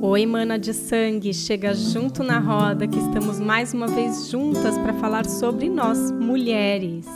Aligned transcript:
Oi, 0.00 0.26
mana 0.26 0.56
de 0.56 0.72
sangue, 0.72 1.34
chega 1.34 1.74
junto 1.74 2.22
na 2.22 2.38
roda 2.38 2.86
que 2.86 2.96
estamos 3.00 3.40
mais 3.40 3.74
uma 3.74 3.88
vez 3.88 4.30
juntas 4.30 4.78
para 4.78 4.94
falar 4.94 5.24
sobre 5.26 5.68
nós, 5.68 6.12
mulheres. 6.12 7.08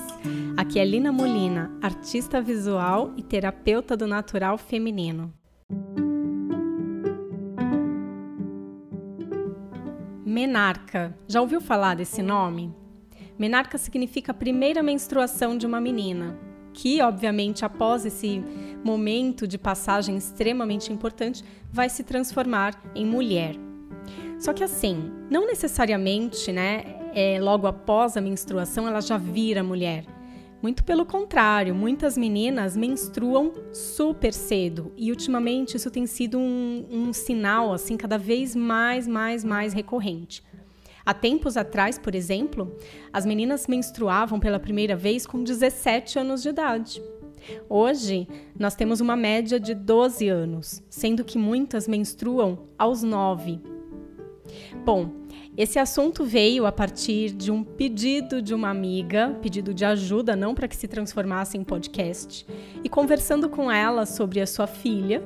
Aqui 0.56 0.80
é 0.80 0.84
Lina 0.84 1.12
Molina, 1.12 1.70
artista 1.80 2.40
visual 2.40 3.12
e 3.16 3.22
terapeuta 3.22 3.96
do 3.96 4.08
natural 4.08 4.58
feminino. 4.58 5.32
Menarca. 10.26 11.16
Já 11.28 11.40
ouviu 11.40 11.60
falar 11.60 11.94
desse 11.94 12.20
nome? 12.20 12.81
Menarca 13.42 13.76
significa 13.76 14.32
primeira 14.32 14.84
menstruação 14.84 15.58
de 15.58 15.66
uma 15.66 15.80
menina, 15.80 16.38
que, 16.72 17.02
obviamente, 17.02 17.64
após 17.64 18.06
esse 18.06 18.40
momento 18.84 19.48
de 19.48 19.58
passagem 19.58 20.16
extremamente 20.16 20.92
importante, 20.92 21.42
vai 21.68 21.88
se 21.88 22.04
transformar 22.04 22.80
em 22.94 23.04
mulher. 23.04 23.56
Só 24.38 24.52
que 24.52 24.62
assim, 24.62 25.10
não 25.28 25.44
necessariamente, 25.44 26.52
né, 26.52 26.84
é, 27.12 27.40
logo 27.40 27.66
após 27.66 28.16
a 28.16 28.20
menstruação 28.20 28.86
ela 28.86 29.00
já 29.00 29.18
vira 29.18 29.60
mulher. 29.60 30.04
Muito 30.62 30.84
pelo 30.84 31.04
contrário, 31.04 31.74
muitas 31.74 32.16
meninas 32.16 32.76
menstruam 32.76 33.52
super 33.72 34.32
cedo 34.32 34.92
e 34.96 35.10
ultimamente 35.10 35.76
isso 35.76 35.90
tem 35.90 36.06
sido 36.06 36.38
um, 36.38 36.86
um 36.88 37.12
sinal 37.12 37.72
assim 37.72 37.96
cada 37.96 38.16
vez 38.16 38.54
mais, 38.54 39.08
mais, 39.08 39.42
mais 39.42 39.72
recorrente. 39.72 40.44
Há 41.04 41.12
tempos 41.12 41.56
atrás, 41.56 41.98
por 41.98 42.14
exemplo, 42.14 42.76
as 43.12 43.26
meninas 43.26 43.66
menstruavam 43.66 44.38
pela 44.38 44.60
primeira 44.60 44.96
vez 44.96 45.26
com 45.26 45.42
17 45.42 46.18
anos 46.18 46.42
de 46.42 46.50
idade. 46.50 47.02
Hoje, 47.68 48.28
nós 48.58 48.74
temos 48.74 49.00
uma 49.00 49.16
média 49.16 49.58
de 49.58 49.74
12 49.74 50.28
anos, 50.28 50.82
sendo 50.88 51.24
que 51.24 51.36
muitas 51.38 51.88
menstruam 51.88 52.68
aos 52.78 53.02
9. 53.02 53.60
Bom, 54.84 55.10
esse 55.56 55.78
assunto 55.78 56.24
veio 56.24 56.66
a 56.66 56.72
partir 56.72 57.30
de 57.30 57.50
um 57.50 57.62
pedido 57.62 58.40
de 58.40 58.54
uma 58.54 58.70
amiga, 58.70 59.36
pedido 59.42 59.74
de 59.74 59.84
ajuda, 59.84 60.34
não 60.34 60.54
para 60.54 60.66
que 60.66 60.76
se 60.76 60.88
transformasse 60.88 61.58
em 61.58 61.64
podcast, 61.64 62.46
e 62.82 62.88
conversando 62.88 63.48
com 63.48 63.70
ela 63.70 64.06
sobre 64.06 64.40
a 64.40 64.46
sua 64.46 64.66
filha, 64.66 65.22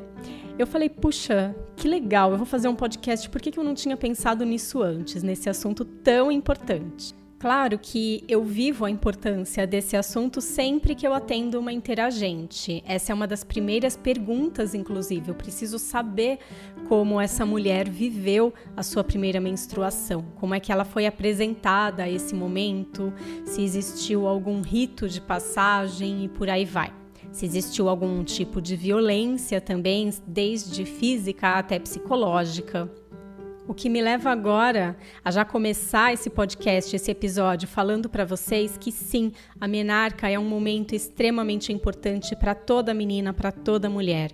eu 0.58 0.66
falei: 0.66 0.88
puxa, 0.88 1.54
que 1.76 1.88
legal, 1.88 2.30
eu 2.32 2.36
vou 2.36 2.46
fazer 2.46 2.68
um 2.68 2.74
podcast, 2.74 3.28
por 3.28 3.40
que, 3.40 3.50
que 3.50 3.58
eu 3.58 3.64
não 3.64 3.74
tinha 3.74 3.96
pensado 3.96 4.44
nisso 4.44 4.82
antes, 4.82 5.22
nesse 5.22 5.48
assunto 5.48 5.84
tão 5.84 6.30
importante? 6.32 7.14
Claro 7.38 7.78
que 7.78 8.24
eu 8.26 8.42
vivo 8.42 8.86
a 8.86 8.90
importância 8.90 9.66
desse 9.66 9.94
assunto 9.94 10.40
sempre 10.40 10.94
que 10.94 11.06
eu 11.06 11.12
atendo 11.12 11.60
uma 11.60 11.70
interagente. 11.70 12.82
Essa 12.86 13.12
é 13.12 13.14
uma 13.14 13.26
das 13.26 13.44
primeiras 13.44 13.94
perguntas, 13.94 14.74
inclusive. 14.74 15.28
Eu 15.28 15.34
preciso 15.34 15.78
saber 15.78 16.38
como 16.88 17.20
essa 17.20 17.44
mulher 17.44 17.90
viveu 17.90 18.54
a 18.74 18.82
sua 18.82 19.04
primeira 19.04 19.38
menstruação, 19.38 20.24
como 20.36 20.54
é 20.54 20.60
que 20.60 20.72
ela 20.72 20.84
foi 20.84 21.06
apresentada 21.06 22.04
a 22.04 22.10
esse 22.10 22.34
momento, 22.34 23.12
se 23.44 23.62
existiu 23.62 24.26
algum 24.26 24.62
rito 24.62 25.06
de 25.06 25.20
passagem 25.20 26.24
e 26.24 26.28
por 26.28 26.48
aí 26.48 26.64
vai. 26.64 27.05
Se 27.32 27.44
existiu 27.44 27.88
algum 27.88 28.24
tipo 28.24 28.60
de 28.60 28.76
violência 28.76 29.60
também, 29.60 30.10
desde 30.26 30.84
física 30.84 31.54
até 31.58 31.78
psicológica. 31.78 32.90
O 33.68 33.74
que 33.74 33.88
me 33.88 34.00
leva 34.00 34.30
agora 34.30 34.96
a 35.24 35.30
já 35.32 35.44
começar 35.44 36.12
esse 36.12 36.30
podcast, 36.30 36.94
esse 36.94 37.10
episódio, 37.10 37.66
falando 37.66 38.08
para 38.08 38.24
vocês 38.24 38.78
que 38.78 38.92
sim, 38.92 39.32
a 39.60 39.66
menarca 39.66 40.30
é 40.30 40.38
um 40.38 40.48
momento 40.48 40.94
extremamente 40.94 41.72
importante 41.72 42.36
para 42.36 42.54
toda 42.54 42.94
menina, 42.94 43.32
para 43.32 43.50
toda 43.50 43.90
mulher. 43.90 44.30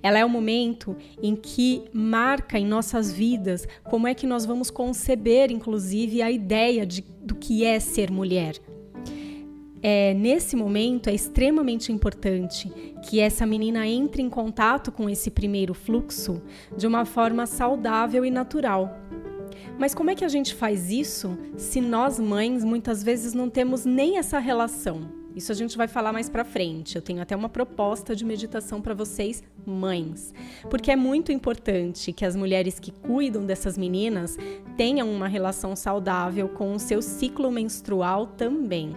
Ela 0.00 0.20
é 0.20 0.24
o 0.24 0.28
um 0.28 0.30
momento 0.30 0.96
em 1.20 1.34
que 1.34 1.82
marca 1.92 2.60
em 2.60 2.64
nossas 2.64 3.12
vidas 3.12 3.66
como 3.82 4.06
é 4.06 4.14
que 4.14 4.26
nós 4.26 4.46
vamos 4.46 4.70
conceber, 4.70 5.50
inclusive, 5.50 6.22
a 6.22 6.30
ideia 6.30 6.86
de, 6.86 7.04
do 7.20 7.34
que 7.34 7.64
é 7.64 7.80
ser 7.80 8.08
mulher 8.08 8.54
é, 9.82 10.14
nesse 10.14 10.56
momento 10.56 11.08
é 11.08 11.14
extremamente 11.14 11.92
importante 11.92 12.68
que 13.08 13.20
essa 13.20 13.46
menina 13.46 13.86
entre 13.86 14.22
em 14.22 14.30
contato 14.30 14.90
com 14.90 15.08
esse 15.08 15.30
primeiro 15.30 15.74
fluxo 15.74 16.42
de 16.76 16.86
uma 16.86 17.04
forma 17.04 17.46
saudável 17.46 18.24
e 18.24 18.30
natural. 18.30 18.98
Mas 19.78 19.94
como 19.94 20.10
é 20.10 20.14
que 20.14 20.24
a 20.24 20.28
gente 20.28 20.54
faz 20.54 20.90
isso 20.90 21.36
se 21.56 21.80
nós 21.80 22.18
mães 22.18 22.64
muitas 22.64 23.02
vezes 23.02 23.34
não 23.34 23.48
temos 23.48 23.84
nem 23.84 24.18
essa 24.18 24.38
relação? 24.38 25.26
Isso 25.36 25.52
a 25.52 25.54
gente 25.54 25.76
vai 25.76 25.86
falar 25.86 26.14
mais 26.14 26.30
para 26.30 26.46
frente. 26.46 26.96
Eu 26.96 27.02
tenho 27.02 27.20
até 27.20 27.36
uma 27.36 27.50
proposta 27.50 28.16
de 28.16 28.24
meditação 28.24 28.80
para 28.80 28.94
vocês, 28.94 29.42
mães, 29.66 30.32
porque 30.70 30.90
é 30.90 30.96
muito 30.96 31.30
importante 31.30 32.10
que 32.10 32.24
as 32.24 32.34
mulheres 32.34 32.80
que 32.80 32.90
cuidam 32.90 33.44
dessas 33.44 33.76
meninas 33.76 34.38
tenham 34.78 35.12
uma 35.12 35.28
relação 35.28 35.76
saudável 35.76 36.48
com 36.48 36.72
o 36.72 36.78
seu 36.78 37.02
ciclo 37.02 37.50
menstrual 37.50 38.26
também. 38.26 38.96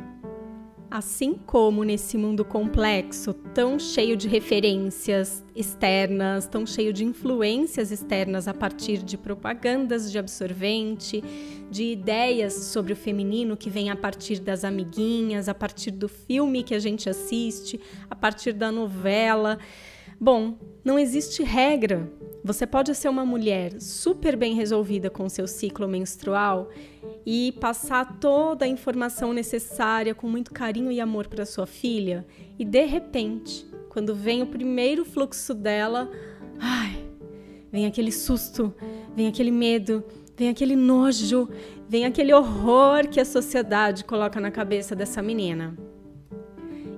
Assim 0.92 1.36
como 1.36 1.84
nesse 1.84 2.18
mundo 2.18 2.44
complexo, 2.44 3.32
tão 3.32 3.78
cheio 3.78 4.18
de 4.18 4.28
referências 4.28 5.46
externas, 5.56 6.48
tão 6.48 6.66
cheio 6.66 6.92
de 6.92 7.06
influências 7.06 7.92
externas 7.92 8.48
a 8.48 8.56
partir 8.56 9.04
de 9.04 9.16
propagandas 9.16 10.12
de 10.12 10.18
absorvente, 10.18 11.24
de 11.70 11.84
ideias 11.92 12.54
sobre 12.54 12.94
o 12.94 12.96
feminino 12.96 13.56
que 13.56 13.70
vem 13.70 13.92
a 13.92 13.96
partir 13.96 14.40
das 14.40 14.64
amiguinhas, 14.64 15.48
a 15.48 15.54
partir 15.54 15.92
do 15.92 16.10
filme 16.10 16.64
que 16.64 16.74
a 16.74 16.80
gente 16.80 17.08
assiste, 17.08 17.80
a 18.10 18.16
partir 18.16 18.54
da 18.54 18.72
novela. 18.72 19.60
Bom, 20.22 20.58
não 20.84 21.00
existe 21.00 21.44
regra. 21.44 22.12
Você 22.44 22.68
pode 22.68 22.94
ser 22.94 23.08
uma 23.08 23.26
mulher 23.26 23.80
super 23.80 24.36
bem 24.36 24.54
resolvida 24.54 25.10
com 25.10 25.30
seu 25.30 25.48
ciclo 25.48 25.88
menstrual 25.88 26.70
e 27.26 27.54
passar 27.54 28.20
toda 28.20 28.66
a 28.66 28.68
informação 28.68 29.32
necessária 29.32 30.14
com 30.14 30.28
muito 30.28 30.52
carinho 30.52 30.92
e 30.92 31.00
amor 31.00 31.28
para 31.28 31.46
sua 31.46 31.66
filha, 31.66 32.26
e 32.58 32.66
de 32.66 32.86
repente, 32.86 33.66
quando 33.90 34.16
vem 34.16 34.42
o 34.42 34.48
primeiro 34.48 35.06
fluxo 35.06 35.54
dela, 35.54 36.10
ai, 36.60 37.06
vem 37.72 37.86
aquele 37.86 38.12
susto, 38.12 38.74
vem 39.16 39.28
aquele 39.28 39.52
medo, 39.52 40.04
vem 40.36 40.50
aquele 40.50 40.76
nojo, 40.76 41.50
vem 41.88 42.06
aquele 42.06 42.34
horror 42.34 43.08
que 43.08 43.20
a 43.20 43.26
sociedade 43.26 44.04
coloca 44.04 44.40
na 44.40 44.52
cabeça 44.52 44.96
dessa 44.96 45.22
menina. 45.22 45.78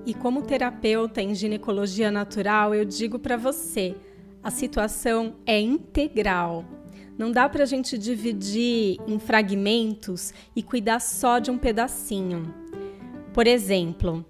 E 0.04 0.12
como 0.12 0.42
terapeuta 0.42 1.22
em 1.22 1.34
ginecologia 1.34 2.10
natural, 2.10 2.74
eu 2.74 2.84
digo 2.84 3.18
para 3.18 3.36
você, 3.36 3.94
a 4.42 4.50
situação 4.50 5.34
é 5.46 5.60
integral. 5.60 6.64
Não 7.16 7.30
dá 7.30 7.48
para 7.48 7.62
a 7.62 7.66
gente 7.66 7.96
dividir 7.96 8.98
em 9.06 9.18
fragmentos 9.18 10.34
e 10.56 10.62
cuidar 10.62 11.00
só 11.00 11.38
de 11.38 11.50
um 11.50 11.58
pedacinho. 11.58 12.52
Por 13.32 13.46
exemplo, 13.46 14.24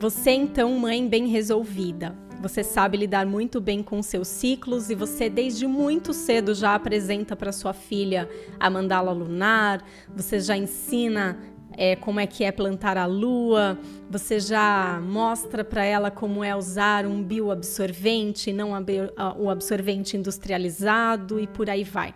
você 0.00 0.30
então, 0.30 0.78
mãe 0.78 1.06
bem 1.06 1.26
resolvida, 1.26 2.16
você 2.40 2.62
sabe 2.62 2.98
lidar 2.98 3.24
muito 3.26 3.60
bem 3.60 3.82
com 3.82 4.02
seus 4.02 4.28
ciclos 4.28 4.90
e 4.90 4.94
você 4.94 5.30
desde 5.30 5.66
muito 5.66 6.12
cedo 6.12 6.54
já 6.54 6.74
apresenta 6.74 7.34
para 7.34 7.52
sua 7.52 7.72
filha 7.72 8.28
a 8.60 8.68
mandala 8.68 9.12
lunar, 9.12 9.82
você 10.14 10.38
já 10.40 10.56
ensina 10.56 11.38
é, 11.76 11.96
como 11.96 12.20
é 12.20 12.26
que 12.26 12.44
é 12.44 12.52
plantar 12.52 12.96
a 12.96 13.06
lua, 13.06 13.78
você 14.10 14.38
já 14.40 15.00
mostra 15.02 15.64
para 15.64 15.84
ela 15.84 16.10
como 16.10 16.42
é 16.44 16.54
usar 16.54 17.06
um 17.06 17.22
bioabsorvente, 17.22 18.52
não 18.52 18.70
o 19.38 19.50
absorvente 19.50 20.16
industrializado 20.16 21.40
e 21.40 21.46
por 21.46 21.68
aí 21.68 21.84
vai. 21.84 22.14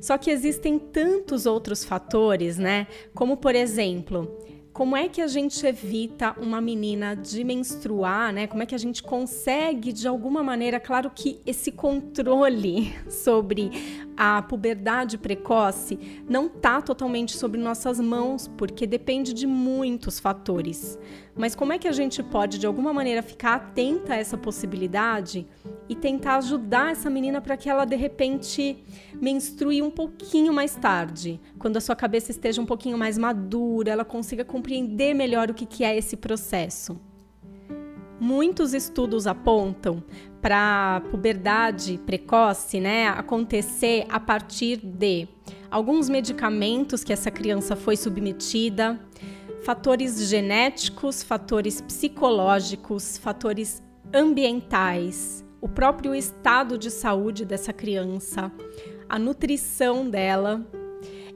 Só 0.00 0.18
que 0.18 0.30
existem 0.30 0.78
tantos 0.78 1.46
outros 1.46 1.84
fatores, 1.84 2.58
né? 2.58 2.86
Como 3.14 3.36
por 3.36 3.54
exemplo, 3.54 4.38
como 4.74 4.96
é 4.96 5.08
que 5.08 5.22
a 5.22 5.28
gente 5.28 5.64
evita 5.64 6.34
uma 6.36 6.60
menina 6.60 7.14
de 7.14 7.44
menstruar, 7.44 8.32
né? 8.32 8.48
Como 8.48 8.60
é 8.60 8.66
que 8.66 8.74
a 8.74 8.78
gente 8.78 9.04
consegue, 9.04 9.92
de 9.92 10.08
alguma 10.08 10.42
maneira, 10.42 10.80
claro 10.80 11.12
que 11.14 11.40
esse 11.46 11.70
controle 11.70 12.92
sobre 13.08 13.70
a 14.16 14.42
puberdade 14.42 15.16
precoce 15.16 15.96
não 16.28 16.46
está 16.46 16.82
totalmente 16.82 17.36
sobre 17.36 17.60
nossas 17.60 18.00
mãos, 18.00 18.48
porque 18.48 18.84
depende 18.84 19.32
de 19.32 19.46
muitos 19.46 20.18
fatores. 20.18 20.98
Mas 21.36 21.54
como 21.54 21.72
é 21.72 21.78
que 21.78 21.88
a 21.88 21.92
gente 21.92 22.22
pode, 22.22 22.58
de 22.58 22.66
alguma 22.66 22.92
maneira, 22.92 23.22
ficar 23.22 23.54
atenta 23.54 24.14
a 24.14 24.16
essa 24.16 24.38
possibilidade 24.38 25.46
e 25.88 25.94
tentar 25.94 26.36
ajudar 26.36 26.92
essa 26.92 27.10
menina 27.10 27.40
para 27.40 27.56
que 27.56 27.68
ela, 27.68 27.84
de 27.84 27.96
repente, 27.96 28.82
menstrue 29.20 29.82
um 29.82 29.90
pouquinho 29.90 30.52
mais 30.52 30.76
tarde, 30.76 31.40
quando 31.58 31.76
a 31.76 31.80
sua 31.80 31.96
cabeça 31.96 32.30
esteja 32.30 32.62
um 32.62 32.66
pouquinho 32.66 32.96
mais 32.96 33.18
madura, 33.18 33.90
ela 33.90 34.04
consiga 34.04 34.44
compreender 34.64 35.12
melhor 35.12 35.50
o 35.50 35.54
que, 35.54 35.66
que 35.66 35.84
é 35.84 35.94
esse 35.94 36.16
processo? 36.16 36.98
Muitos 38.18 38.72
estudos 38.72 39.26
apontam 39.26 40.02
para 40.40 41.02
puberdade 41.10 42.00
precoce, 42.06 42.80
né, 42.80 43.08
acontecer 43.08 44.06
a 44.08 44.18
partir 44.18 44.78
de 44.78 45.28
alguns 45.70 46.08
medicamentos 46.08 47.04
que 47.04 47.12
essa 47.12 47.30
criança 47.30 47.76
foi 47.76 47.94
submetida, 47.94 48.98
fatores 49.62 50.30
genéticos, 50.30 51.22
fatores 51.22 51.82
psicológicos, 51.82 53.18
fatores 53.18 53.82
ambientais, 54.14 55.44
o 55.60 55.68
próprio 55.68 56.14
estado 56.14 56.78
de 56.78 56.90
saúde 56.90 57.44
dessa 57.44 57.72
criança, 57.72 58.50
a 59.10 59.18
nutrição 59.18 60.08
dela. 60.08 60.66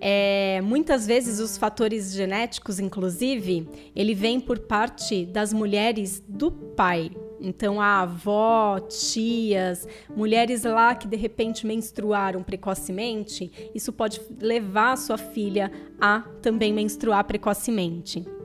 É, 0.00 0.60
muitas 0.62 1.06
vezes 1.06 1.40
os 1.40 1.56
fatores 1.56 2.12
genéticos, 2.12 2.78
inclusive, 2.78 3.68
ele 3.94 4.14
vem 4.14 4.40
por 4.40 4.58
parte 4.60 5.26
das 5.26 5.52
mulheres 5.52 6.22
do 6.28 6.50
pai. 6.50 7.10
Então, 7.40 7.80
a 7.80 8.00
avó, 8.00 8.80
tias, 8.80 9.86
mulheres 10.14 10.64
lá 10.64 10.94
que 10.94 11.06
de 11.06 11.16
repente 11.16 11.66
menstruaram 11.66 12.42
precocemente, 12.42 13.70
isso 13.74 13.92
pode 13.92 14.20
levar 14.40 14.92
a 14.92 14.96
sua 14.96 15.18
filha 15.18 15.70
a 16.00 16.20
também 16.42 16.72
menstruar 16.72 17.24
precocemente. 17.24 18.37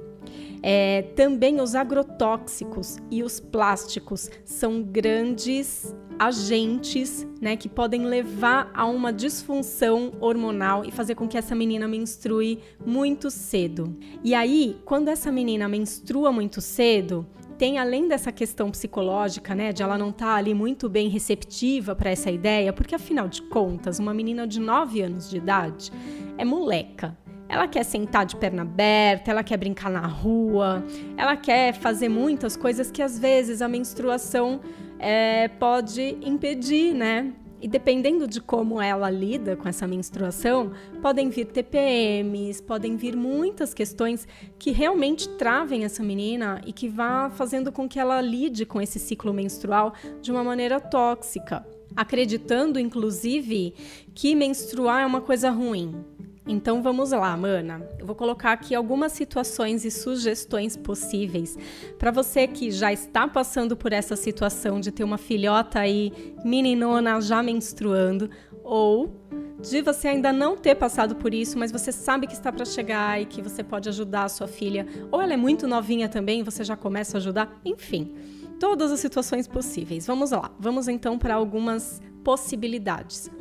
É, 0.65 1.01
também 1.13 1.59
os 1.59 1.75
agrotóxicos 1.75 2.97
e 3.11 3.21
os 3.21 3.37
plásticos 3.41 4.29
são 4.45 4.81
grandes 4.81 5.93
agentes 6.17 7.27
né, 7.41 7.57
que 7.57 7.67
podem 7.67 8.05
levar 8.05 8.71
a 8.73 8.85
uma 8.85 9.11
disfunção 9.11 10.13
hormonal 10.21 10.85
e 10.85 10.91
fazer 10.91 11.15
com 11.15 11.27
que 11.27 11.37
essa 11.37 11.53
menina 11.53 11.85
menstrue 11.85 12.59
muito 12.85 13.29
cedo. 13.29 13.93
E 14.23 14.33
aí, 14.33 14.77
quando 14.85 15.09
essa 15.09 15.31
menina 15.31 15.67
menstrua 15.67 16.31
muito 16.31 16.61
cedo, 16.61 17.27
tem 17.57 17.77
além 17.77 18.07
dessa 18.07 18.31
questão 18.31 18.71
psicológica, 18.71 19.53
né, 19.53 19.73
de 19.73 19.83
ela 19.83 19.97
não 19.97 20.09
estar 20.09 20.27
tá 20.27 20.35
ali 20.35 20.53
muito 20.53 20.87
bem 20.87 21.09
receptiva 21.09 21.95
para 21.95 22.09
essa 22.09 22.31
ideia, 22.31 22.71
porque 22.71 22.95
afinal 22.95 23.27
de 23.27 23.41
contas, 23.43 23.99
uma 23.99 24.13
menina 24.13 24.47
de 24.47 24.59
9 24.59 25.01
anos 25.01 25.29
de 25.29 25.37
idade 25.37 25.91
é 26.37 26.45
moleca, 26.45 27.17
ela 27.53 27.67
quer 27.67 27.83
sentar 27.83 28.25
de 28.25 28.35
perna 28.35 28.63
aberta, 28.63 29.29
ela 29.29 29.43
quer 29.43 29.57
brincar 29.57 29.91
na 29.91 30.07
rua, 30.07 30.83
ela 31.15 31.37
quer 31.37 31.71
fazer 31.75 32.09
muitas 32.09 32.57
coisas 32.57 32.89
que 32.89 32.99
às 32.99 33.19
vezes 33.19 33.61
a 33.61 33.67
menstruação 33.67 34.59
é, 34.97 35.47
pode 35.47 36.17
impedir, 36.23 36.95
né? 36.95 37.31
E 37.61 37.67
dependendo 37.67 38.27
de 38.27 38.41
como 38.41 38.81
ela 38.81 39.07
lida 39.07 39.55
com 39.55 39.69
essa 39.69 39.87
menstruação, 39.87 40.71
podem 40.99 41.29
vir 41.29 41.45
TPMs, 41.45 42.61
podem 42.63 42.97
vir 42.97 43.15
muitas 43.15 43.71
questões 43.71 44.27
que 44.57 44.71
realmente 44.71 45.29
travem 45.37 45.85
essa 45.85 46.03
menina 46.03 46.59
e 46.65 46.73
que 46.73 46.89
vá 46.89 47.29
fazendo 47.29 47.71
com 47.71 47.87
que 47.87 47.99
ela 47.99 48.19
lide 48.19 48.65
com 48.65 48.81
esse 48.81 48.97
ciclo 48.97 49.31
menstrual 49.31 49.93
de 50.21 50.31
uma 50.31 50.43
maneira 50.43 50.81
tóxica, 50.81 51.63
acreditando 51.95 52.79
inclusive 52.79 53.75
que 54.13 54.35
menstruar 54.35 55.03
é 55.03 55.05
uma 55.05 55.21
coisa 55.21 55.51
ruim. 55.51 56.03
Então 56.45 56.83
vamos 56.83 57.11
lá, 57.11 57.35
mana. 57.37 57.87
Eu 57.97 58.05
vou 58.05 58.15
colocar 58.15 58.51
aqui 58.51 58.75
algumas 58.75 59.13
situações 59.13 59.85
e 59.85 59.91
sugestões 59.91 60.75
possíveis 60.75 61.57
para 61.97 62.11
você 62.11 62.47
que 62.47 62.69
já 62.69 62.91
está 62.91 63.27
passando 63.27 63.77
por 63.77 63.93
essa 63.93 64.15
situação 64.15 64.79
de 64.79 64.91
ter 64.91 65.03
uma 65.03 65.17
filhota 65.17 65.79
aí, 65.79 66.11
meninona 66.43 67.21
já 67.21 67.41
menstruando, 67.41 68.29
ou 68.63 69.15
de 69.61 69.81
você 69.81 70.09
ainda 70.09 70.33
não 70.33 70.57
ter 70.57 70.75
passado 70.75 71.15
por 71.15 71.33
isso, 71.33 71.57
mas 71.57 71.71
você 71.71 71.91
sabe 71.91 72.27
que 72.27 72.33
está 72.33 72.51
para 72.51 72.65
chegar 72.65 73.21
e 73.21 73.25
que 73.25 73.41
você 73.41 73.63
pode 73.63 73.87
ajudar 73.87 74.25
a 74.25 74.29
sua 74.29 74.47
filha, 74.47 74.85
ou 75.09 75.21
ela 75.21 75.33
é 75.33 75.37
muito 75.37 75.65
novinha 75.65 76.09
também, 76.09 76.43
você 76.43 76.63
já 76.65 76.75
começa 76.75 77.15
a 77.15 77.19
ajudar, 77.19 77.61
enfim, 77.63 78.13
todas 78.59 78.91
as 78.91 78.99
situações 78.99 79.47
possíveis. 79.47 80.05
Vamos 80.05 80.31
lá. 80.31 80.51
Vamos 80.59 80.87
então 80.87 81.17
para 81.17 81.35
algumas 81.35 82.01
possibilidades. 82.23 83.31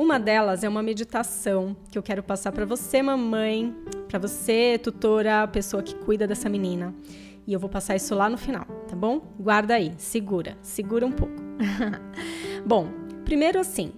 Uma 0.00 0.18
delas 0.18 0.64
é 0.64 0.68
uma 0.68 0.82
meditação 0.82 1.76
que 1.90 1.98
eu 1.98 2.02
quero 2.02 2.22
passar 2.22 2.52
para 2.52 2.64
você, 2.64 3.02
mamãe, 3.02 3.76
para 4.08 4.18
você, 4.18 4.80
tutora, 4.82 5.46
pessoa 5.46 5.82
que 5.82 5.94
cuida 5.94 6.26
dessa 6.26 6.48
menina. 6.48 6.94
E 7.46 7.52
eu 7.52 7.60
vou 7.60 7.68
passar 7.68 7.96
isso 7.96 8.14
lá 8.14 8.26
no 8.26 8.38
final, 8.38 8.64
tá 8.88 8.96
bom? 8.96 9.20
Guarda 9.38 9.74
aí, 9.74 9.92
segura, 9.98 10.56
segura 10.62 11.04
um 11.04 11.12
pouco. 11.12 11.34
bom, 12.64 12.88
primeiro 13.26 13.60
assim, 13.60 13.92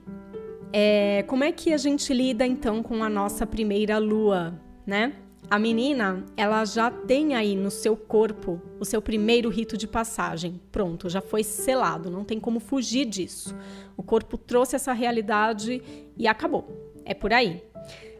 é, 0.73 1.23
como 1.29 1.45
é 1.45 1.53
que 1.53 1.73
a 1.73 1.77
gente 1.77 2.13
lida 2.13 2.45
então 2.45 2.83
com 2.83 3.05
a 3.05 3.09
nossa 3.09 3.47
primeira 3.47 3.97
lua, 3.99 4.61
né? 4.85 5.13
A 5.53 5.59
menina, 5.59 6.25
ela 6.35 6.65
já 6.65 6.91
tem 6.91 7.35
aí 7.35 7.55
no 7.55 7.71
seu 7.71 7.95
corpo 7.95 8.59
o 8.81 8.87
seu 8.87 9.03
primeiro 9.03 9.51
rito 9.51 9.77
de 9.77 9.87
passagem. 9.87 10.59
Pronto, 10.73 11.11
já 11.11 11.21
foi 11.21 11.45
selado, 11.45 12.11
não 12.11 12.25
tem 12.25 12.41
como 12.41 12.59
fugir 12.59 13.05
disso. 13.05 13.55
O 13.95 14.03
corpo 14.03 14.39
trouxe 14.39 14.77
essa 14.77 14.95
realidade 14.95 15.83
e 16.17 16.27
acabou. 16.27 16.91
É 17.05 17.13
por 17.13 17.35
aí. 17.35 17.63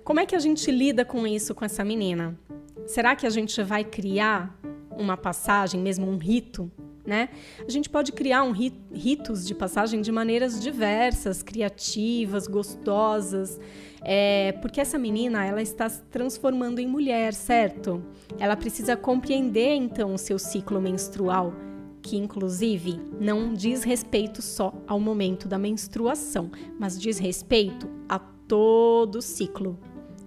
Como 0.05 0.21
é 0.21 0.27
que 0.27 0.37
a 0.37 0.39
gente 0.39 0.71
lida 0.71 1.07
com 1.07 1.27
isso 1.27 1.55
com 1.55 1.65
essa 1.65 1.83
menina? 1.83 2.39
Será 2.87 3.17
que 3.17 3.27
a 3.27 3.31
gente 3.31 3.63
vai 3.63 3.83
criar 3.83 4.55
uma 4.91 5.17
passagem, 5.17 5.81
mesmo 5.81 6.07
um 6.11 6.19
rito, 6.19 6.71
né? 7.05 7.29
A 7.67 7.71
gente 7.71 7.91
pode 7.91 8.13
criar 8.13 8.43
um 8.43 8.53
rit 8.53 8.77
ritos 8.93 9.47
de 9.47 9.55
passagem 9.55 10.01
de 10.01 10.13
maneiras 10.13 10.61
diversas, 10.61 11.43
criativas, 11.43 12.47
gostosas. 12.47 13.61
É, 14.05 14.53
porque 14.61 14.81
essa 14.81 14.99
menina 14.99 15.45
ela 15.45 15.63
está 15.63 15.89
se 15.89 16.03
transformando 16.05 16.81
em 16.81 16.87
mulher, 16.87 17.33
certo? 17.35 18.03
Ela 18.39 18.57
precisa 18.57 18.97
compreender 18.97 19.75
então 19.75 20.15
o 20.15 20.19
seu 20.19 20.39
ciclo 20.39 20.81
menstrual, 20.81 21.55
que 22.03 22.17
inclusive 22.17 23.01
não 23.21 23.55
diz 23.55 23.85
respeito 23.85 24.43
só 24.43 24.75
ao 24.87 24.99
momento 24.99 25.47
da 25.47 25.59
menstruação, 25.59 26.51
mas 26.79 27.01
diz 27.01 27.19
respeito 27.19 27.89
a 28.09 28.19
todo 28.19 29.17
o 29.17 29.23
ciclo. 29.23 29.79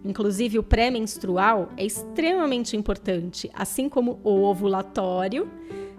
Inclusive 0.06 0.60
o 0.60 0.64
pré-menstrual 0.64 1.70
é 1.76 1.84
extremamente 1.84 2.78
importante, 2.78 3.50
assim 3.54 3.90
como 3.90 4.20
o 4.24 4.44
ovulatório, 4.44 5.50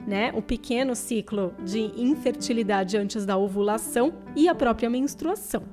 né? 0.06 0.32
O 0.34 0.40
pequeno 0.40 0.94
ciclo 0.94 1.52
de 1.64 1.80
infertilidade 2.00 2.96
antes 2.96 3.26
da 3.26 3.36
ovulação 3.36 4.14
e 4.36 4.48
a 4.48 4.54
própria 4.54 4.88
menstruação. 4.88 5.64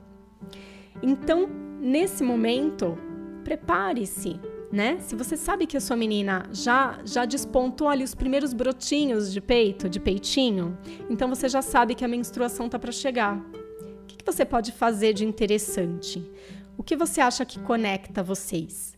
Então, 1.02 1.48
nesse 1.80 2.24
momento, 2.24 2.98
prepare-se, 3.44 4.40
né? 4.72 4.98
Se 5.00 5.16
você 5.16 5.38
sabe 5.38 5.68
que 5.68 5.78
a 5.78 5.82
sua 5.82 5.96
menina 5.96 6.50
já 6.52 7.00
já 7.06 7.26
despontou 7.26 7.88
ali 7.88 8.04
os 8.04 8.16
primeiros 8.16 8.54
brotinhos 8.54 9.32
de 9.32 9.40
peito, 9.40 9.88
de 9.88 10.00
peitinho, 10.00 10.78
então 11.10 11.30
você 11.30 11.48
já 11.48 11.62
sabe 11.62 11.94
que 11.94 12.04
a 12.04 12.08
menstruação 12.08 12.68
tá 12.68 12.80
para 12.80 12.92
chegar. 12.92 13.38
O 13.38 14.06
que, 14.08 14.18
que 14.18 14.26
você 14.26 14.44
pode 14.44 14.72
fazer 14.72 15.14
de 15.14 15.26
interessante? 15.26 16.28
O 16.76 16.82
que 16.82 16.96
você 16.96 17.22
acha 17.22 17.46
que 17.46 17.60
conecta 17.60 18.24
vocês? 18.24 18.98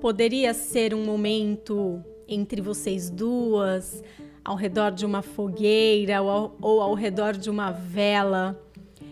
Poderia 0.00 0.52
ser 0.52 0.94
um 0.94 1.04
momento 1.04 2.02
entre 2.28 2.60
vocês 2.60 3.10
duas, 3.10 4.02
ao 4.44 4.54
redor 4.54 4.92
de 4.92 5.04
uma 5.04 5.22
fogueira 5.22 6.22
ou 6.22 6.30
ao, 6.30 6.56
ou 6.60 6.80
ao 6.80 6.94
redor 6.94 7.32
de 7.36 7.50
uma 7.50 7.70
vela, 7.70 8.60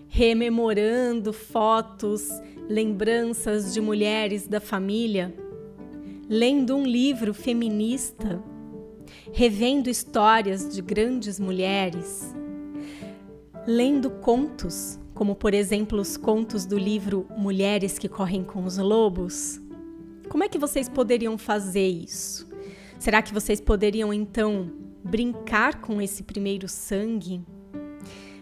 rememorando 0.06 1.32
fotos 1.32 2.28
lembranças 2.68 3.74
de 3.74 3.80
mulheres 3.80 4.46
da 4.46 4.60
família, 4.60 5.34
lendo 6.28 6.76
um 6.76 6.84
livro 6.84 7.34
feminista, 7.34 8.42
revendo 9.32 9.90
histórias 9.90 10.72
de 10.72 10.80
grandes 10.80 11.40
mulheres, 11.40 12.34
lendo 13.66 14.10
contos, 14.10 14.98
como 15.14 15.34
por 15.34 15.52
exemplo 15.52 16.00
os 16.00 16.16
contos 16.16 16.64
do 16.64 16.78
livro 16.78 17.26
Mulheres 17.36 17.98
que 17.98 18.08
Correm 18.08 18.44
com 18.44 18.64
os 18.64 18.78
Lobos. 18.78 19.60
Como 20.28 20.44
é 20.44 20.48
que 20.48 20.58
vocês 20.58 20.88
poderiam 20.88 21.36
fazer 21.36 21.88
isso? 21.88 22.53
Será 23.04 23.20
que 23.20 23.34
vocês 23.34 23.60
poderiam 23.60 24.14
então 24.14 24.72
brincar 25.04 25.82
com 25.82 26.00
esse 26.00 26.22
primeiro 26.22 26.66
sangue? 26.66 27.42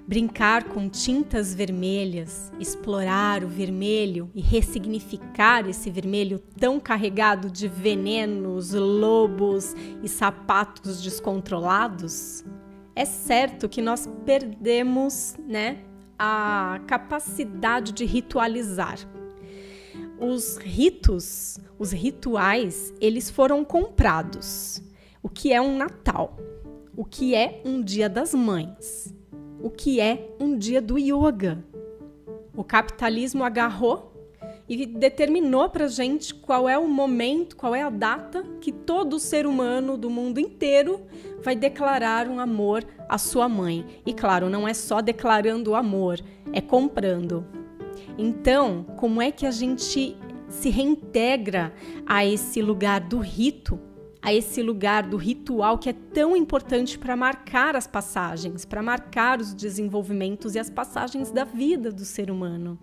brincar 0.06 0.64
com 0.64 0.88
tintas 0.88 1.52
vermelhas, 1.52 2.52
explorar 2.60 3.42
o 3.42 3.48
vermelho 3.48 4.30
e 4.34 4.40
ressignificar 4.40 5.68
esse 5.68 5.90
vermelho 5.90 6.38
tão 6.60 6.78
carregado 6.78 7.50
de 7.50 7.66
venenos, 7.66 8.72
lobos 8.72 9.74
e 10.00 10.08
sapatos 10.08 11.02
descontrolados? 11.02 12.44
É 12.94 13.04
certo 13.04 13.68
que 13.68 13.82
nós 13.82 14.08
perdemos, 14.24 15.34
né, 15.44 15.78
a 16.16 16.80
capacidade 16.86 17.90
de 17.90 18.04
ritualizar. 18.04 18.96
Os 20.20 20.56
ritos, 20.56 21.58
os 21.82 21.90
rituais, 21.90 22.94
eles 23.00 23.28
foram 23.28 23.64
comprados. 23.64 24.82
O 25.22 25.28
que 25.28 25.52
é 25.52 25.60
um 25.60 25.76
Natal? 25.76 26.36
O 26.96 27.04
que 27.04 27.34
é 27.34 27.60
um 27.64 27.82
Dia 27.82 28.08
das 28.08 28.32
Mães? 28.32 29.12
o 29.62 29.70
que 29.70 30.00
é 30.00 30.28
um 30.40 30.58
dia 30.58 30.82
do 30.82 30.98
yoga. 30.98 31.64
O 32.54 32.64
capitalismo 32.64 33.44
agarrou 33.44 34.12
e 34.68 34.84
determinou 34.84 35.68
para 35.70 35.86
gente 35.86 36.34
qual 36.34 36.68
é 36.68 36.76
o 36.76 36.88
momento, 36.88 37.56
qual 37.56 37.74
é 37.74 37.82
a 37.82 37.90
data 37.90 38.42
que 38.60 38.72
todo 38.72 39.18
ser 39.18 39.46
humano 39.46 39.96
do 39.96 40.10
mundo 40.10 40.38
inteiro 40.40 41.00
vai 41.40 41.54
declarar 41.54 42.28
um 42.28 42.40
amor 42.40 42.84
à 43.08 43.16
sua 43.18 43.48
mãe. 43.48 43.86
E 44.04 44.12
claro, 44.12 44.50
não 44.50 44.66
é 44.66 44.74
só 44.74 45.00
declarando 45.00 45.74
amor, 45.74 46.18
é 46.52 46.60
comprando. 46.60 47.46
Então, 48.18 48.84
como 48.96 49.22
é 49.22 49.30
que 49.30 49.46
a 49.46 49.50
gente 49.50 50.16
se 50.52 50.68
reintegra 50.68 51.72
a 52.06 52.24
esse 52.24 52.60
lugar 52.60 53.00
do 53.00 53.18
rito 53.18 53.80
a 54.22 54.32
esse 54.32 54.62
lugar 54.62 55.02
do 55.02 55.16
ritual 55.16 55.76
que 55.76 55.88
é 55.88 55.92
tão 55.92 56.36
importante 56.36 56.96
para 56.96 57.16
marcar 57.16 57.74
as 57.74 57.88
passagens, 57.88 58.64
para 58.64 58.80
marcar 58.80 59.40
os 59.40 59.52
desenvolvimentos 59.52 60.54
e 60.54 60.60
as 60.60 60.70
passagens 60.70 61.32
da 61.32 61.42
vida 61.42 61.90
do 61.90 62.04
ser 62.04 62.30
humano. 62.30 62.78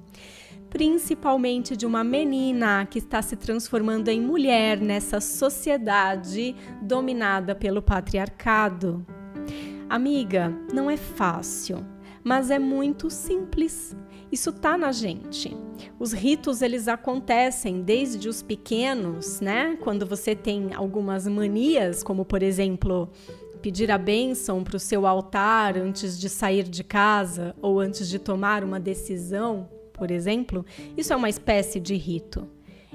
Principalmente 0.70 1.78
de 1.78 1.86
uma 1.86 2.04
menina 2.04 2.86
que 2.86 3.00
está 3.00 3.22
se 3.22 3.38
transformando 3.38 4.10
em 4.10 4.22
mulher 4.22 4.82
nessa 4.82 5.22
sociedade 5.22 6.54
dominada 6.82 7.56
pelo 7.56 7.82
patriarcado. 7.82 9.06
Amiga, 9.90 10.54
não 10.74 10.92
é 10.92 10.98
fácil, 10.98 11.86
mas 12.22 12.52
é 12.52 12.60
muito 12.60 13.10
simples. 13.10 13.96
Isso 14.32 14.52
tá 14.52 14.78
na 14.78 14.92
gente. 14.92 15.56
Os 16.00 16.14
ritos 16.14 16.62
eles 16.62 16.88
acontecem 16.88 17.82
desde 17.82 18.30
os 18.30 18.44
pequenos, 18.44 19.40
né? 19.42 19.78
Quando 19.82 20.06
você 20.06 20.36
tem 20.36 20.74
algumas 20.74 21.28
manias, 21.28 22.04
como 22.04 22.24
por 22.24 22.44
exemplo, 22.44 23.10
pedir 23.62 23.90
a 23.92 23.98
bênção 23.98 24.64
para 24.64 24.78
o 24.78 24.80
seu 24.80 25.08
altar 25.08 25.78
antes 25.78 26.20
de 26.20 26.30
sair 26.30 26.64
de 26.64 26.84
casa 26.84 27.56
ou 27.62 27.80
antes 27.80 28.08
de 28.08 28.20
tomar 28.20 28.64
uma 28.64 28.80
decisão, 28.80 29.68
por 29.94 30.12
exemplo, 30.12 30.66
isso 30.96 31.12
é 31.12 31.16
uma 31.16 31.30
espécie 31.30 31.80
de 31.80 31.96
rito. 31.96 32.48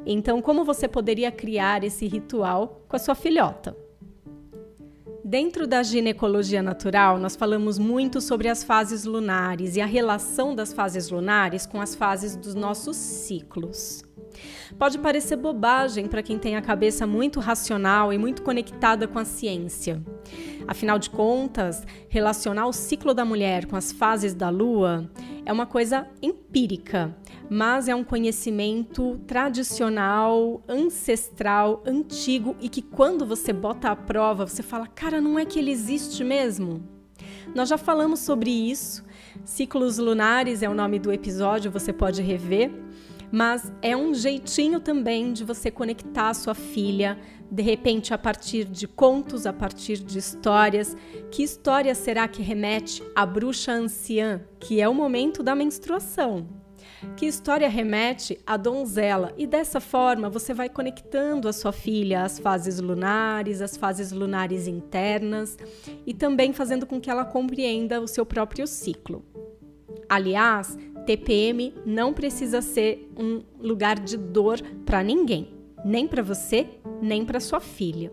Então, 0.07 0.41
como 0.41 0.65
você 0.65 0.87
poderia 0.87 1.33
criar 1.33 1.83
esse 1.83 2.07
ritual 2.07 2.83
com 2.89 2.97
a 2.97 2.99
sua 2.99 3.15
filhota? 3.15 3.77
Dentro 5.27 5.67
da 5.67 5.83
ginecologia 5.83 6.63
natural, 6.63 7.19
nós 7.19 7.35
falamos 7.35 7.79
muito 7.79 8.21
sobre 8.21 8.47
as 8.47 8.63
fases 8.63 9.07
lunares 9.07 9.75
e 9.75 9.81
a 9.81 9.87
relação 9.87 10.55
das 10.55 10.71
fases 10.71 11.09
lunares 11.09 11.65
com 11.65 11.81
as 11.81 11.95
fases 11.95 12.37
dos 12.37 12.55
nossos 12.55 12.95
ciclos. 12.99 14.05
Pode 14.79 14.99
parecer 14.99 15.37
bobagem 15.37 16.07
para 16.07 16.23
quem 16.23 16.39
tem 16.39 16.57
a 16.57 16.63
cabeça 16.63 17.07
muito 17.07 17.41
racional 17.41 18.13
e 18.13 18.19
muito 18.19 18.43
conectada 18.43 19.07
com 19.07 19.19
a 19.19 19.25
ciência. 19.25 20.03
Afinal 20.67 20.99
de 20.99 21.11
contas, 21.11 21.87
relacionar 22.09 22.67
o 22.67 22.73
ciclo 22.73 23.13
da 23.13 23.25
mulher 23.25 23.67
com 23.67 23.77
as 23.77 23.93
fases 23.93 24.35
da 24.35 24.49
lua 24.49 25.11
é 25.47 25.53
uma 25.53 25.67
coisa 25.67 26.07
empírica, 26.23 27.15
mas 27.51 27.89
é 27.89 27.95
um 27.95 28.03
conhecimento 28.03 29.21
tradicional, 29.27 30.63
ancestral, 30.67 31.83
antigo 31.87 32.57
e 32.61 32.69
que 32.69 32.81
quando 32.81 33.27
você 33.27 33.53
bota 33.53 33.91
à 33.91 33.97
prova, 33.97 34.47
você 34.47 34.63
fala: 34.63 34.87
cara, 34.87 35.21
não 35.21 35.39
é 35.39 35.45
que 35.45 35.59
ele 35.59 35.71
existe 35.71 36.25
mesmo? 36.25 36.83
Nós 37.55 37.69
já 37.69 37.77
falamos 37.77 38.21
sobre 38.21 38.51
isso. 38.51 39.05
Ciclos 39.45 39.99
lunares 39.99 40.63
é 40.63 40.69
o 40.69 40.75
nome 40.75 40.99
do 40.99 41.13
episódio, 41.13 41.71
você 41.71 41.93
pode 41.93 42.23
rever 42.23 42.71
mas 43.31 43.73
é 43.83 43.97
um 43.97 44.15
jeitinho 44.15 44.81
também 44.81 45.33
de 45.33 45.45
você 45.45 45.71
conectar 45.71 46.31
a 46.31 46.35
sua 46.35 46.55
filha, 46.55 47.19
de 47.51 47.63
repente 47.63 48.13
a 48.13 48.19
partir 48.19 48.65
de 48.65 48.87
contos, 48.87 49.47
a 49.47 49.53
partir 49.53 49.99
de 49.99 50.19
histórias. 50.19 50.97
Que 51.31 51.43
história 51.43 51.95
será 51.95 52.27
que 52.29 52.43
remete 52.43 53.03
à 53.15 53.25
bruxa 53.25 53.73
anciã, 53.73 54.43
que 54.59 54.81
é 54.81 54.89
o 54.89 54.95
momento 54.95 55.43
da 55.43 55.55
menstruação? 55.55 56.49
Que 57.17 57.27
história 57.27 57.69
remete 57.69 58.41
à 58.47 58.57
donzela? 58.57 59.33
E 59.37 59.47
dessa 59.47 59.81
forma 59.81 60.29
você 60.29 60.53
vai 60.53 60.69
conectando 60.69 61.49
a 61.49 61.53
sua 61.53 61.73
filha 61.73 62.23
às 62.23 62.39
fases 62.39 62.81
lunares, 62.81 63.61
às 63.61 63.77
fases 63.77 64.11
lunares 64.11 64.67
internas 64.67 65.57
e 66.07 66.15
também 66.15 66.53
fazendo 66.53 66.87
com 66.87 67.01
que 67.01 67.11
ela 67.11 67.25
compreenda 67.25 68.01
o 68.01 68.09
seu 68.09 68.25
próprio 68.25 68.67
ciclo. 68.67 69.25
Aliás, 70.09 70.77
TPM 71.05 71.75
não 71.85 72.13
precisa 72.13 72.61
ser 72.63 73.11
um 73.19 73.43
lugar 73.61 73.99
de 73.99 74.17
dor 74.17 74.61
para 74.85 75.03
ninguém, 75.03 75.49
nem 75.85 76.07
para 76.07 76.23
você, 76.23 76.67
nem 77.01 77.25
para 77.25 77.41
sua 77.41 77.61
filha. 77.61 78.13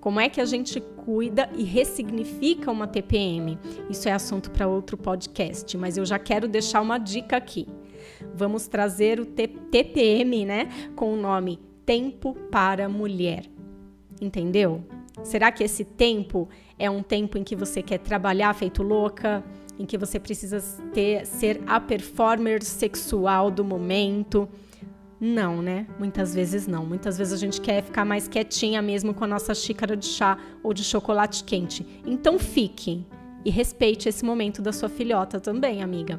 Como 0.00 0.18
é 0.18 0.28
que 0.28 0.40
a 0.40 0.44
gente 0.44 0.80
cuida 0.80 1.48
e 1.56 1.62
ressignifica 1.62 2.70
uma 2.70 2.88
TPM? 2.88 3.58
Isso 3.88 4.08
é 4.08 4.12
assunto 4.12 4.50
para 4.50 4.66
outro 4.66 4.96
podcast, 4.96 5.76
mas 5.76 5.96
eu 5.96 6.04
já 6.04 6.18
quero 6.18 6.48
deixar 6.48 6.80
uma 6.80 6.98
dica 6.98 7.36
aqui. 7.36 7.68
Vamos 8.34 8.66
trazer 8.66 9.20
o 9.20 9.26
TPM, 9.26 10.44
né, 10.44 10.68
com 10.96 11.12
o 11.12 11.16
nome 11.16 11.60
Tempo 11.86 12.34
para 12.50 12.88
Mulher. 12.88 13.44
Entendeu? 14.20 14.84
Será 15.22 15.52
que 15.52 15.62
esse 15.62 15.84
tempo 15.84 16.48
é 16.78 16.90
um 16.90 17.02
tempo 17.02 17.38
em 17.38 17.44
que 17.44 17.54
você 17.54 17.82
quer 17.82 17.98
trabalhar 17.98 18.52
feito 18.54 18.82
louca? 18.82 19.44
Em 19.78 19.86
que 19.86 19.98
você 19.98 20.18
precisa 20.18 20.60
ter, 20.92 21.26
ser 21.26 21.60
a 21.66 21.80
performer 21.80 22.62
sexual 22.62 23.50
do 23.50 23.64
momento. 23.64 24.48
Não, 25.20 25.62
né? 25.62 25.86
Muitas 25.98 26.34
vezes 26.34 26.66
não. 26.66 26.84
Muitas 26.84 27.16
vezes 27.16 27.32
a 27.32 27.36
gente 27.36 27.60
quer 27.60 27.82
ficar 27.82 28.04
mais 28.04 28.26
quietinha 28.26 28.82
mesmo 28.82 29.14
com 29.14 29.24
a 29.24 29.28
nossa 29.28 29.54
xícara 29.54 29.96
de 29.96 30.06
chá 30.06 30.36
ou 30.62 30.74
de 30.74 30.82
chocolate 30.82 31.44
quente. 31.44 31.86
Então 32.04 32.38
fique 32.38 33.06
e 33.44 33.50
respeite 33.50 34.08
esse 34.08 34.24
momento 34.24 34.60
da 34.60 34.72
sua 34.72 34.88
filhota 34.88 35.40
também, 35.40 35.82
amiga. 35.82 36.18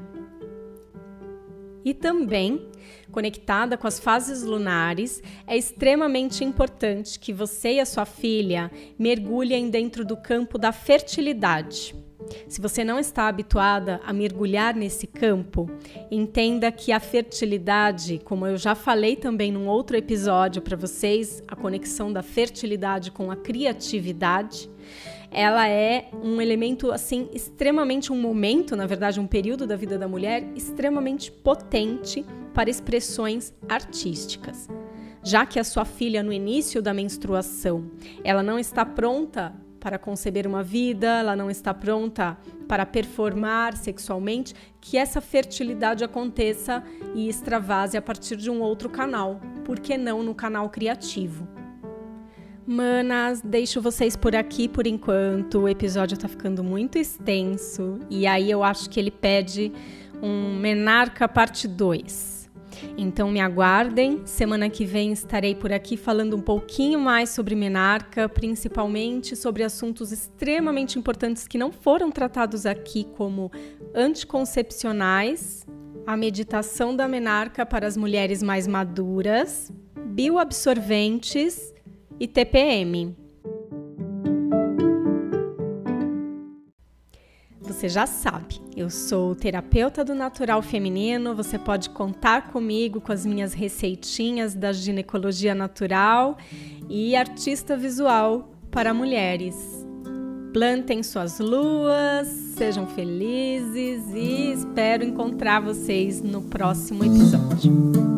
E 1.85 1.93
também, 1.93 2.65
conectada 3.11 3.77
com 3.77 3.87
as 3.87 3.99
fases 3.99 4.43
lunares, 4.43 5.21
é 5.45 5.57
extremamente 5.57 6.43
importante 6.43 7.19
que 7.19 7.33
você 7.33 7.73
e 7.73 7.79
a 7.79 7.85
sua 7.85 8.05
filha 8.05 8.71
mergulhem 8.97 9.69
dentro 9.69 10.05
do 10.05 10.15
campo 10.15 10.57
da 10.57 10.71
fertilidade. 10.71 11.93
Se 12.47 12.61
você 12.61 12.83
não 12.83 12.99
está 12.99 13.27
habituada 13.27 13.99
a 14.05 14.13
mergulhar 14.13 14.75
nesse 14.75 15.07
campo, 15.07 15.69
entenda 16.11 16.71
que 16.71 16.91
a 16.91 16.99
fertilidade, 16.99 18.21
como 18.23 18.45
eu 18.47 18.57
já 18.57 18.75
falei 18.75 19.15
também 19.15 19.51
num 19.51 19.67
outro 19.67 19.97
episódio 19.97 20.61
para 20.61 20.77
vocês, 20.77 21.41
a 21.47 21.55
conexão 21.55 22.11
da 22.11 22.21
fertilidade 22.21 23.11
com 23.11 23.31
a 23.31 23.35
criatividade, 23.35 24.69
ela 25.31 25.67
é 25.67 26.09
um 26.23 26.39
elemento 26.39 26.91
assim 26.91 27.27
extremamente 27.33 28.13
um 28.13 28.21
momento, 28.21 28.75
na 28.75 28.85
verdade, 28.85 29.19
um 29.19 29.25
período 29.25 29.65
da 29.65 29.75
vida 29.75 29.97
da 29.97 30.07
mulher 30.07 30.47
extremamente 30.55 31.31
potente 31.31 32.23
para 32.53 32.69
expressões 32.69 33.51
artísticas. 33.67 34.69
Já 35.23 35.45
que 35.45 35.57
a 35.57 35.63
sua 35.63 35.85
filha 35.85 36.21
no 36.21 36.33
início 36.33 36.81
da 36.81 36.93
menstruação, 36.93 37.89
ela 38.23 38.43
não 38.43 38.59
está 38.59 38.85
pronta 38.85 39.53
para 39.83 39.99
conceber 39.99 40.47
uma 40.47 40.63
vida, 40.63 41.19
ela 41.19 41.35
não 41.35 41.51
está 41.51 41.73
pronta 41.73 42.37
para 42.69 42.85
performar 42.85 43.75
sexualmente, 43.75 44.55
que 44.79 44.97
essa 44.97 45.19
fertilidade 45.19 46.05
aconteça 46.05 46.81
e 47.13 47.27
extravase 47.27 47.97
a 47.97 48.01
partir 48.01 48.37
de 48.37 48.49
um 48.49 48.61
outro 48.61 48.89
canal. 48.89 49.41
Por 49.65 49.81
que 49.81 49.97
não 49.97 50.23
no 50.23 50.33
canal 50.33 50.69
criativo? 50.69 51.45
Manas, 52.65 53.41
deixo 53.41 53.81
vocês 53.81 54.15
por 54.15 54.37
aqui 54.37 54.69
por 54.69 54.87
enquanto. 54.87 55.59
O 55.59 55.67
episódio 55.67 56.17
tá 56.17 56.29
ficando 56.29 56.63
muito 56.63 56.97
extenso 56.97 57.99
e 58.09 58.25
aí 58.25 58.49
eu 58.49 58.63
acho 58.63 58.89
que 58.89 58.97
ele 58.97 59.11
pede 59.11 59.69
um 60.21 60.57
Menarca 60.59 61.27
parte 61.27 61.67
2. 61.67 62.42
Então 62.97 63.31
me 63.31 63.39
aguardem. 63.39 64.21
Semana 64.25 64.69
que 64.69 64.85
vem 64.85 65.11
estarei 65.11 65.55
por 65.55 65.71
aqui 65.71 65.97
falando 65.97 66.35
um 66.35 66.41
pouquinho 66.41 66.99
mais 66.99 67.29
sobre 67.29 67.55
menarca, 67.55 68.27
principalmente 68.27 69.35
sobre 69.35 69.63
assuntos 69.63 70.11
extremamente 70.11 70.97
importantes 70.97 71.47
que 71.47 71.57
não 71.57 71.71
foram 71.71 72.11
tratados 72.11 72.65
aqui, 72.65 73.05
como 73.15 73.51
anticoncepcionais, 73.93 75.65
a 76.05 76.17
meditação 76.17 76.95
da 76.95 77.07
menarca 77.07 77.65
para 77.65 77.87
as 77.87 77.95
mulheres 77.95 78.43
mais 78.43 78.67
maduras, 78.67 79.71
bioabsorventes 80.05 81.73
e 82.19 82.27
TPM. 82.27 83.22
Você 87.83 87.89
já 87.89 88.07
sabe, 88.07 88.61
eu 88.77 88.89
sou 88.89 89.35
terapeuta 89.35 90.05
do 90.05 90.15
natural 90.15 90.61
feminino. 90.61 91.35
Você 91.35 91.59
pode 91.59 91.89
contar 91.89 92.49
comigo 92.49 93.01
com 93.01 93.11
as 93.11 93.25
minhas 93.25 93.53
receitinhas 93.53 94.55
da 94.55 94.71
ginecologia 94.71 95.53
natural 95.53 96.37
e 96.89 97.13
artista 97.13 97.75
visual 97.75 98.53
para 98.71 98.93
mulheres. 98.93 99.85
Plantem 100.53 101.03
suas 101.03 101.39
luas, 101.39 102.25
sejam 102.55 102.87
felizes 102.87 104.01
e 104.13 104.53
espero 104.53 105.03
encontrar 105.03 105.59
vocês 105.59 106.21
no 106.21 106.41
próximo 106.43 107.03
episódio. 107.03 108.12